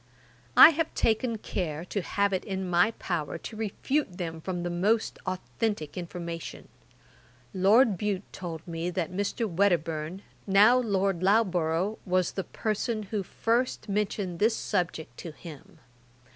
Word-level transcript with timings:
I 0.57 0.69
have 0.71 0.91
taken 0.95 1.37
care 1.37 1.85
to 1.85 2.01
have 2.01 2.33
it 2.33 2.43
in 2.43 2.67
my 2.67 2.89
power 2.97 3.37
to 3.37 3.55
refute 3.55 4.17
them 4.17 4.41
from 4.41 4.63
the 4.63 4.71
most 4.71 5.19
authentick 5.27 5.95
information. 5.95 6.69
Lord 7.53 7.99
Bute 7.99 8.23
told 8.33 8.67
me, 8.67 8.89
that 8.89 9.11
Mr. 9.11 9.47
Wedderburne, 9.47 10.23
now 10.47 10.79
Lord 10.79 11.21
Loughborough, 11.21 11.99
was 12.03 12.31
the 12.31 12.43
person 12.45 13.03
who 13.13 13.21
first 13.21 13.87
mentioned 13.87 14.39
this 14.39 14.55
subject 14.57 15.17
to 15.17 15.33
him. 15.33 15.77